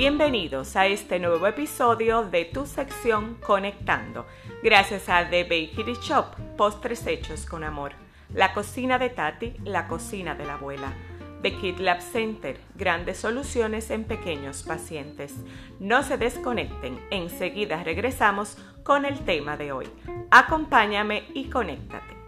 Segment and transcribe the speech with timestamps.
[0.00, 4.24] Bienvenidos a este nuevo episodio de tu sección Conectando,
[4.62, 6.24] gracias a The Bakery Shop,
[6.56, 7.92] postres hechos con amor.
[8.32, 10.94] La cocina de Tati, la cocina de la abuela.
[11.42, 15.34] The Kid Lab Center, grandes soluciones en pequeños pacientes.
[15.80, 19.86] No se desconecten, enseguida regresamos con el tema de hoy.
[20.30, 22.19] Acompáñame y conéctate.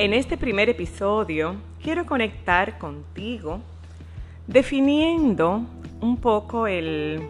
[0.00, 3.60] En este primer episodio quiero conectar contigo
[4.46, 5.66] definiendo
[6.00, 7.20] un poco el,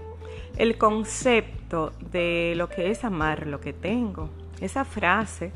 [0.56, 4.30] el, concepto de lo que es amar lo que tengo.
[4.60, 5.50] Esa frase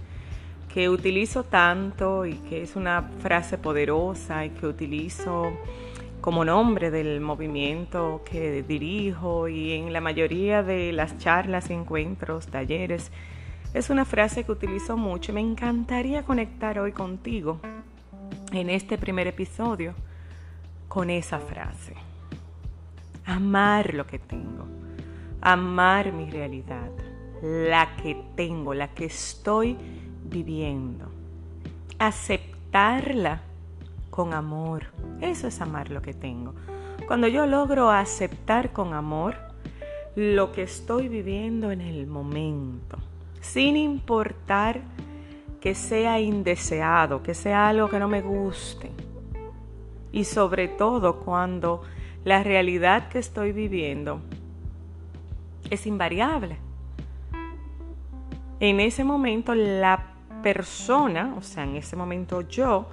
[0.69, 5.53] que utilizo tanto y que es una frase poderosa y que utilizo
[6.21, 13.13] como nombre del movimiento que dirijo y en la mayoría de las charlas, encuentros, talleres
[13.75, 17.59] es una frase que utilizo mucho y me encantaría conectar hoy contigo
[18.53, 19.95] en este primer episodio
[20.87, 21.95] con esa frase.
[23.27, 24.65] Amar lo que tengo,
[25.41, 26.89] amar mi realidad,
[27.43, 29.77] la que tengo, la que estoy
[30.25, 31.11] viviendo.
[31.99, 33.43] Aceptarla
[34.11, 34.85] con amor.
[35.21, 36.55] Eso es amar lo que tengo.
[37.09, 39.35] Cuando yo logro aceptar con amor
[40.15, 42.99] lo que estoy viviendo en el momento
[43.45, 44.81] sin importar
[45.61, 48.91] que sea indeseado, que sea algo que no me guste.
[50.13, 51.83] Y sobre todo cuando
[52.25, 54.21] la realidad que estoy viviendo
[55.71, 56.57] es invariable.
[58.61, 62.89] En ese momento la persona, o sea, en ese momento yo,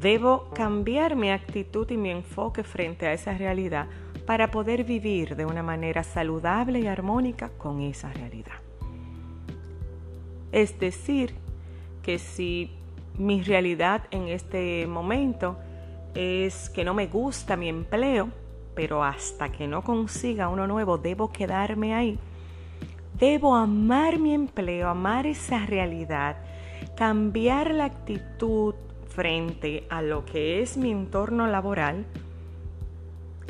[0.00, 3.86] debo cambiar mi actitud y mi enfoque frente a esa realidad
[4.26, 8.64] para poder vivir de una manera saludable y armónica con esa realidad.
[10.54, 11.34] Es decir,
[12.04, 12.70] que si
[13.18, 15.58] mi realidad en este momento
[16.14, 18.28] es que no me gusta mi empleo,
[18.76, 22.20] pero hasta que no consiga uno nuevo debo quedarme ahí.
[23.18, 26.36] Debo amar mi empleo, amar esa realidad,
[26.96, 28.76] cambiar la actitud
[29.08, 32.06] frente a lo que es mi entorno laboral,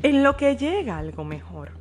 [0.03, 1.73] en lo que llega algo mejor.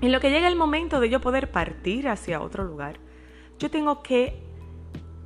[0.00, 3.09] En lo que llega el momento de yo poder partir hacia otro lugar
[3.60, 4.32] yo tengo que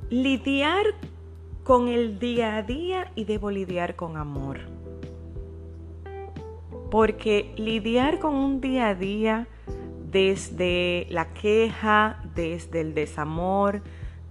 [0.09, 0.83] lidiar
[1.63, 4.59] con el día a día y debo lidiar con amor.
[6.91, 9.47] Porque lidiar con un día a día
[10.11, 13.81] desde la queja, desde el desamor,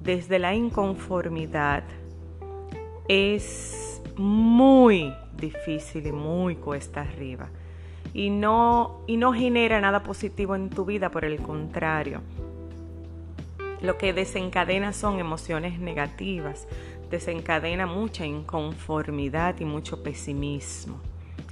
[0.01, 1.83] desde la inconformidad,
[3.09, 7.49] es muy difícil y muy cuesta arriba.
[8.13, 12.21] Y no, y no genera nada positivo en tu vida, por el contrario
[13.85, 16.67] lo que desencadena son emociones negativas,
[17.11, 21.01] desencadena mucha inconformidad y mucho pesimismo.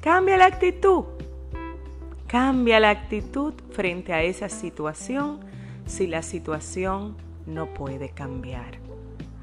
[0.00, 1.04] Cambia la actitud.
[2.26, 5.40] Cambia la actitud frente a esa situación
[5.86, 7.16] si la situación
[7.46, 8.78] no puede cambiar.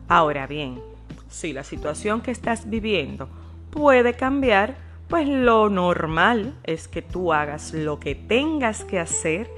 [0.07, 0.81] Ahora bien,
[1.29, 3.29] si la situación que estás viviendo
[3.69, 4.75] puede cambiar,
[5.07, 9.49] pues lo normal es que tú hagas lo que tengas que hacer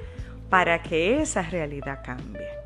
[0.50, 2.61] para que esa realidad cambie.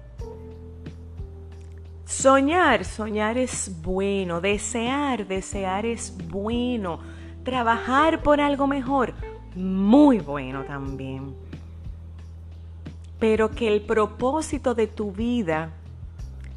[2.05, 6.99] Soñar, soñar es bueno, desear, desear es bueno,
[7.43, 9.15] trabajar por algo mejor,
[9.55, 11.35] muy bueno también.
[13.19, 15.71] Pero que el propósito de tu vida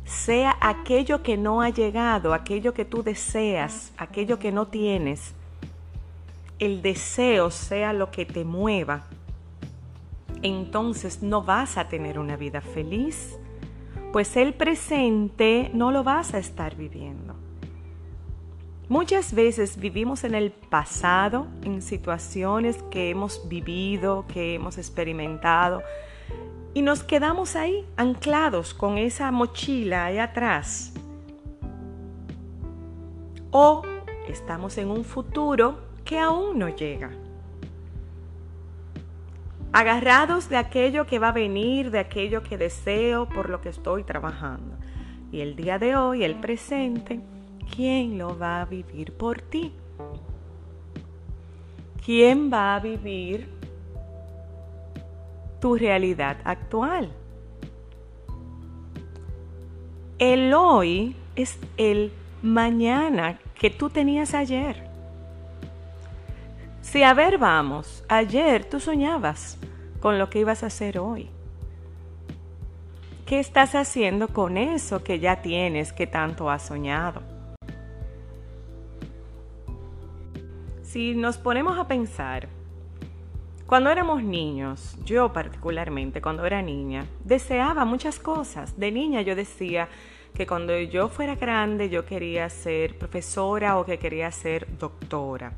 [0.05, 5.33] sea aquello que no ha llegado, aquello que tú deseas, aquello que no tienes,
[6.59, 9.05] el deseo sea lo que te mueva,
[10.43, 13.39] entonces no vas a tener una vida feliz
[14.13, 17.35] pues el presente no lo vas a estar viviendo.
[18.89, 25.83] Muchas veces vivimos en el pasado, en situaciones que hemos vivido, que hemos experimentado,
[26.73, 30.95] y nos quedamos ahí anclados con esa mochila ahí atrás.
[33.51, 33.83] O
[34.27, 37.11] estamos en un futuro que aún no llega
[39.73, 44.05] agarrados de aquello que va a venir, de aquello que deseo, por lo que estoy
[44.05, 44.77] trabajando.
[45.31, 47.21] Y el día de hoy, el presente,
[47.75, 49.73] ¿quién lo va a vivir por ti?
[52.05, 53.49] ¿Quién va a vivir
[55.61, 57.13] tu realidad actual?
[60.19, 62.11] El hoy es el
[62.43, 64.88] mañana que tú tenías ayer.
[66.91, 69.59] Si a ver vamos, ayer tú soñabas
[70.01, 71.29] con lo que ibas a hacer hoy.
[73.27, 77.21] ¿Qué estás haciendo con eso que ya tienes, que tanto has soñado?
[80.83, 82.49] Si nos ponemos a pensar,
[83.67, 88.79] cuando éramos niños, yo particularmente, cuando era niña, deseaba muchas cosas.
[88.81, 89.91] De niña yo decía
[90.33, 95.53] que cuando yo fuera grande yo quería ser profesora o que quería ser doctora.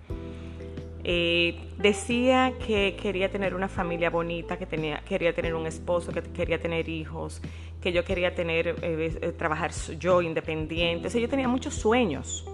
[1.03, 6.23] Eh, decía que quería tener una familia bonita, que tenía, quería tener un esposo, que
[6.23, 7.41] quería tener hijos,
[7.81, 11.09] que yo quería tener, eh, eh, trabajar yo independiente.
[11.09, 12.47] O sea, yo tenía muchos sueños.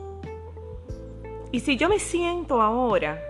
[1.51, 3.21] Y si yo me siento ahora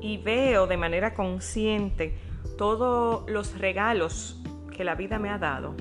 [0.00, 2.14] y veo de manera consciente
[2.56, 4.42] todos los regalos
[4.76, 5.74] que la vida me ha dado,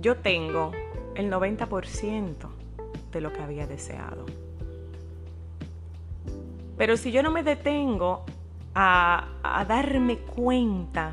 [0.00, 0.72] yo tengo
[1.14, 2.48] el 90%
[3.12, 4.43] de lo que había deseado.
[6.76, 8.24] Pero si yo no me detengo
[8.74, 11.12] a, darme cuenta,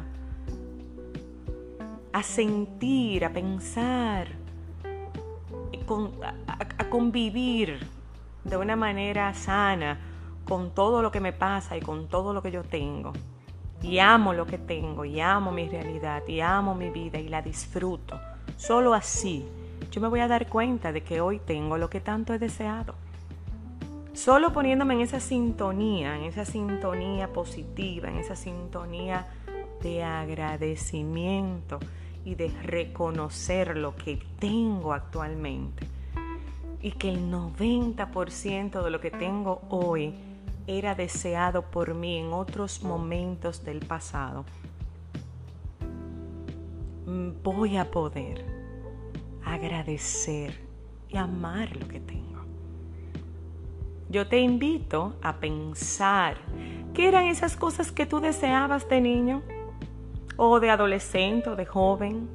[2.11, 4.27] a sentir, a pensar,
[6.77, 7.79] a, convivir
[8.43, 9.99] de una manera sana
[10.45, 13.13] con todo lo que me pasa y con todo lo que yo tengo,
[13.81, 17.41] y amo lo que tengo, y amo mi realidad, y amo mi vida, y la
[17.41, 18.19] disfruto,
[18.57, 19.45] solo así
[19.91, 22.95] yo me voy a dar cuenta de que hoy tengo lo que tanto he deseado.
[24.13, 29.27] Solo poniéndome en esa sintonía, en esa sintonía positiva, en esa sintonía
[29.81, 31.79] de agradecimiento
[32.25, 35.87] y de reconocer lo que tengo actualmente.
[36.81, 40.13] Y que el 90% de lo que tengo hoy
[40.67, 44.45] era deseado por mí en otros momentos del pasado.
[47.43, 48.45] Voy a poder
[49.43, 50.59] agradecer
[51.09, 52.30] y amar lo que tengo.
[54.11, 56.35] Yo te invito a pensar
[56.93, 59.41] qué eran esas cosas que tú deseabas de niño
[60.35, 62.27] o de adolescente o de joven.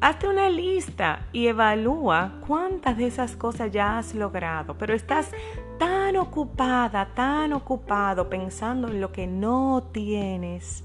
[0.00, 5.30] Hazte una lista y evalúa cuántas de esas cosas ya has logrado, pero estás
[5.78, 10.82] tan ocupada, tan ocupado pensando en lo que no tienes,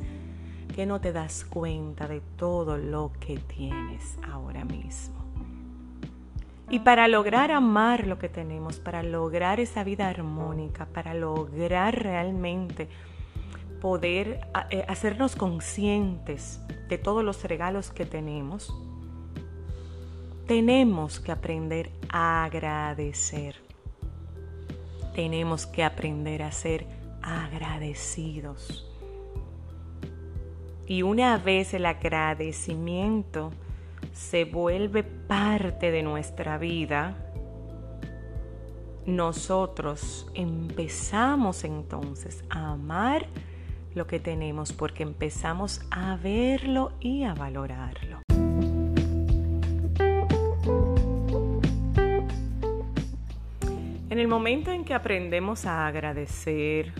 [0.75, 5.19] que no te das cuenta de todo lo que tienes ahora mismo.
[6.69, 12.87] Y para lograr amar lo que tenemos, para lograr esa vida armónica, para lograr realmente
[13.81, 18.71] poder eh, hacernos conscientes de todos los regalos que tenemos,
[20.45, 23.55] tenemos que aprender a agradecer.
[25.15, 26.85] Tenemos que aprender a ser
[27.21, 28.85] agradecidos.
[30.85, 33.51] Y una vez el agradecimiento
[34.13, 37.15] se vuelve parte de nuestra vida,
[39.05, 43.27] nosotros empezamos entonces a amar
[43.95, 48.19] lo que tenemos porque empezamos a verlo y a valorarlo.
[54.09, 56.91] En el momento en que aprendemos a agradecer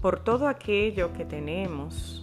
[0.00, 2.19] por todo aquello que tenemos,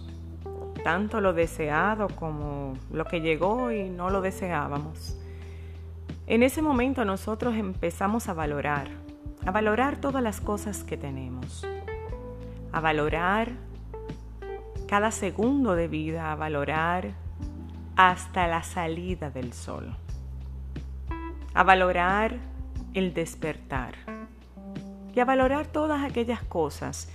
[0.78, 5.16] tanto lo deseado como lo que llegó y no lo deseábamos.
[6.26, 8.88] En ese momento nosotros empezamos a valorar,
[9.46, 11.66] a valorar todas las cosas que tenemos,
[12.72, 13.52] a valorar
[14.86, 17.12] cada segundo de vida, a valorar
[17.96, 19.96] hasta la salida del sol,
[21.54, 22.38] a valorar
[22.94, 23.94] el despertar
[25.14, 27.10] y a valorar todas aquellas cosas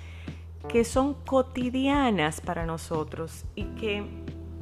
[0.67, 4.05] que son cotidianas para nosotros y que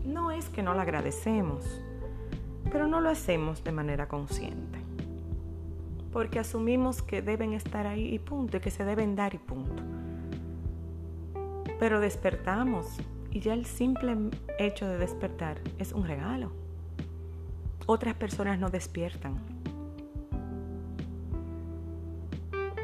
[0.06, 1.82] no es que no la agradecemos,
[2.72, 4.80] pero no lo hacemos de manera consciente.
[6.12, 9.84] Porque asumimos que deben estar ahí y punto, y que se deben dar y punto.
[11.80, 12.98] Pero despertamos
[13.32, 14.18] y ya el simple
[14.60, 16.52] hecho de despertar es un regalo.
[17.86, 19.40] Otras personas no despiertan.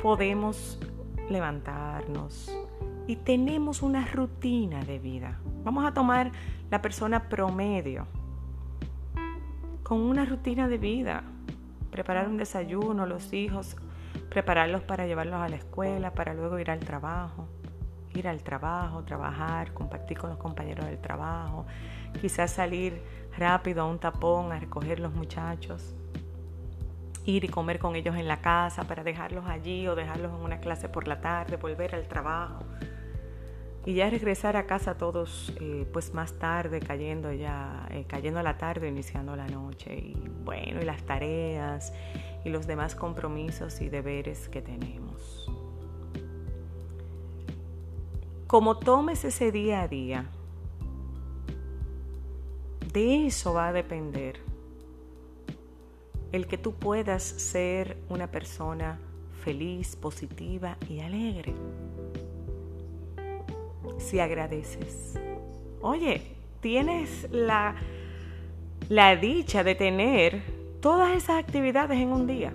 [0.02, 0.80] Podemos
[1.30, 2.50] levantarnos,
[3.08, 5.40] y tenemos una rutina de vida.
[5.64, 6.32] Vamos a tomar
[6.70, 8.06] la persona promedio
[9.82, 11.24] con una rutina de vida.
[11.90, 13.78] Preparar un desayuno, los hijos,
[14.30, 17.48] prepararlos para llevarlos a la escuela, para luego ir al trabajo.
[18.14, 21.66] Ir al trabajo, trabajar, compartir con los compañeros del trabajo,
[22.20, 23.02] quizás salir
[23.38, 25.94] rápido a un tapón a recoger los muchachos,
[27.26, 30.60] ir y comer con ellos en la casa para dejarlos allí o dejarlos en una
[30.60, 32.66] clase por la tarde, volver al trabajo
[33.88, 38.44] y ya regresar a casa todos eh, pues más tarde cayendo ya eh, cayendo a
[38.44, 41.94] la tarde iniciando la noche y bueno y las tareas
[42.44, 45.50] y los demás compromisos y deberes que tenemos
[48.48, 50.26] como tomes ese día a día,
[52.94, 54.40] de eso va a depender
[56.32, 59.00] el que tú puedas ser una persona
[59.44, 61.54] feliz, positiva y alegre.
[63.98, 65.20] Si agradeces.
[65.82, 66.22] Oye,
[66.62, 67.76] tienes la,
[68.90, 70.42] la dicha de tener
[70.82, 72.54] todas esas actividades en un día.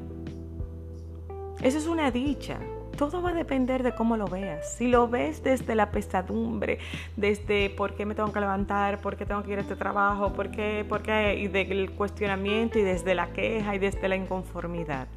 [1.62, 2.58] Eso es una dicha.
[2.96, 4.74] Todo va a depender de cómo lo veas.
[4.76, 6.78] Si lo ves desde la pesadumbre,
[7.16, 10.32] desde por qué me tengo que levantar, por qué tengo que ir a este trabajo,
[10.32, 15.08] por qué, por qué, y del cuestionamiento, y desde la queja, y desde la inconformidad.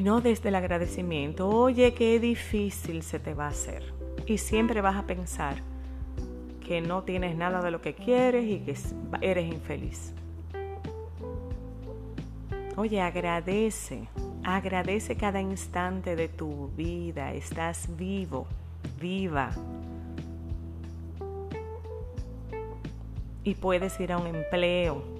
[0.00, 1.46] Y no desde el agradecimiento.
[1.46, 3.92] Oye, qué difícil se te va a hacer.
[4.24, 5.56] Y siempre vas a pensar
[6.66, 8.74] que no tienes nada de lo que quieres y que
[9.20, 10.14] eres infeliz.
[12.76, 14.08] Oye, agradece,
[14.42, 17.34] agradece cada instante de tu vida.
[17.34, 18.46] Estás vivo,
[18.98, 19.50] viva.
[23.44, 25.19] Y puedes ir a un empleo.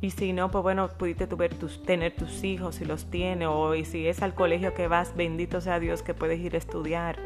[0.00, 3.48] Y si no, pues bueno, pudiste tener tus hijos si los tienes.
[3.48, 6.58] O y si es al colegio que vas, bendito sea Dios que puedes ir a
[6.58, 7.18] estudiar.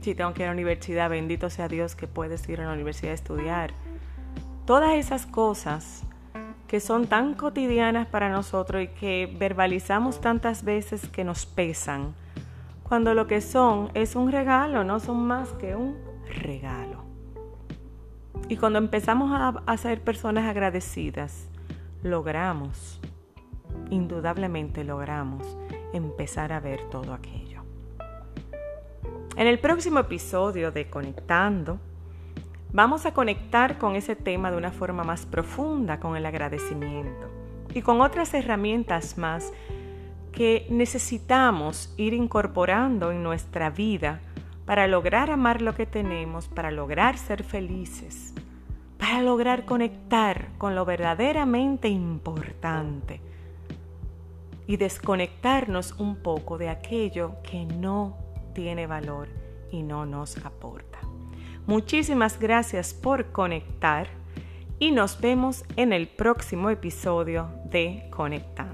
[0.00, 2.72] Si tengo que ir a la universidad, bendito sea Dios que puedes ir a la
[2.72, 3.72] universidad a estudiar
[4.64, 6.02] todas esas cosas
[6.66, 12.14] que son tan cotidianas para nosotros y que verbalizamos tantas veces que nos pesan,
[12.82, 17.11] cuando lo que son es un regalo, no son más que un regalo.
[18.52, 19.32] Y cuando empezamos
[19.64, 21.48] a, ser personas agradecidas,
[22.02, 23.00] logramos,
[23.88, 25.56] indudablemente logramos
[25.94, 27.62] empezar a ver todo aquello.
[29.36, 31.80] En el próximo episodio de Conectando,
[32.74, 37.30] Vamos a conectar con ese tema de una forma más profunda, con el agradecimiento
[37.74, 39.50] y con otras herramientas más
[40.32, 44.20] que necesitamos ir incorporando en nuestra vida
[44.64, 48.32] para lograr amar lo que tenemos, para lograr ser felices,
[49.20, 53.20] lograr conectar con lo verdaderamente importante
[54.66, 58.16] y desconectarnos un poco de aquello que no
[58.54, 59.28] tiene valor
[59.70, 60.98] y no nos aporta.
[61.66, 64.08] Muchísimas gracias por conectar
[64.78, 68.71] y nos vemos en el próximo episodio de Conectando.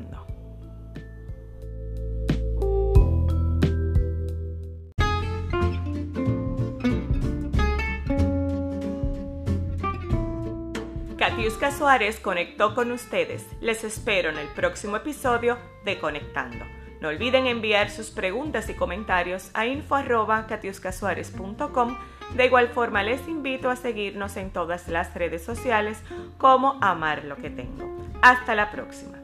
[11.89, 13.47] Suárez conectó con ustedes.
[13.63, 16.67] Les espero en el próximo episodio de Conectando.
[17.01, 21.97] No olviden enviar sus preguntas y comentarios a info.katiuskasuárez.com
[22.37, 26.03] de igual forma, les invito a seguirnos en todas las redes sociales
[26.37, 27.91] como Amar lo que tengo.
[28.21, 29.18] Hasta la próxima.